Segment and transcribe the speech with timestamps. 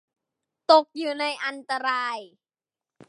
[0.71, 2.17] ตกอยู่ในอันตราย